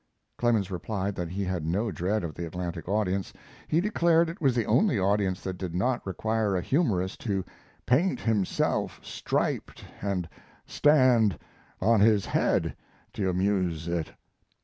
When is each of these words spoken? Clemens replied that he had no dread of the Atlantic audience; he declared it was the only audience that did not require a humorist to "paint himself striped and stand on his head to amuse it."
Clemens 0.35 0.71
replied 0.71 1.13
that 1.13 1.29
he 1.29 1.43
had 1.43 1.63
no 1.63 1.91
dread 1.91 2.23
of 2.23 2.33
the 2.33 2.47
Atlantic 2.47 2.89
audience; 2.89 3.31
he 3.67 3.79
declared 3.79 4.29
it 4.31 4.41
was 4.41 4.55
the 4.55 4.65
only 4.65 4.97
audience 4.97 5.43
that 5.43 5.59
did 5.59 5.75
not 5.75 6.03
require 6.07 6.55
a 6.57 6.61
humorist 6.63 7.21
to 7.21 7.45
"paint 7.85 8.19
himself 8.19 8.99
striped 9.03 9.85
and 10.01 10.27
stand 10.65 11.37
on 11.79 11.99
his 11.99 12.25
head 12.25 12.75
to 13.13 13.29
amuse 13.29 13.87
it." 13.87 14.11